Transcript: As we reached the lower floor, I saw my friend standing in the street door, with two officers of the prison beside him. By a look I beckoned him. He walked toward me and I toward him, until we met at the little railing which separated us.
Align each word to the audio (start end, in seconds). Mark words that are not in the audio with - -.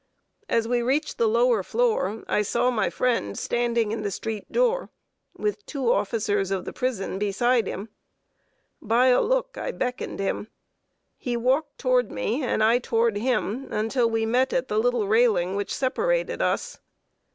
As 0.49 0.67
we 0.67 0.81
reached 0.81 1.19
the 1.19 1.27
lower 1.27 1.61
floor, 1.61 2.23
I 2.27 2.41
saw 2.41 2.71
my 2.71 2.89
friend 2.89 3.37
standing 3.37 3.91
in 3.91 4.01
the 4.01 4.09
street 4.09 4.51
door, 4.51 4.89
with 5.37 5.63
two 5.67 5.93
officers 5.93 6.49
of 6.49 6.65
the 6.65 6.73
prison 6.73 7.19
beside 7.19 7.67
him. 7.67 7.87
By 8.81 9.09
a 9.09 9.21
look 9.21 9.59
I 9.59 9.71
beckoned 9.71 10.19
him. 10.19 10.47
He 11.19 11.37
walked 11.37 11.77
toward 11.77 12.09
me 12.11 12.41
and 12.41 12.63
I 12.63 12.79
toward 12.79 13.15
him, 13.17 13.67
until 13.71 14.09
we 14.09 14.25
met 14.25 14.53
at 14.53 14.69
the 14.69 14.79
little 14.79 15.07
railing 15.07 15.55
which 15.55 15.71
separated 15.71 16.41
us. 16.41 16.79